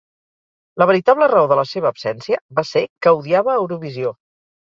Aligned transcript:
La 0.81 0.87
veritable 0.91 1.27
raó 1.31 1.49
de 1.51 1.57
la 1.59 1.65
seva 1.73 1.89
absència 1.91 2.41
va 2.61 2.65
ser 2.71 2.83
que 3.07 3.15
odiava 3.19 3.55
Eurovisió. 3.61 4.17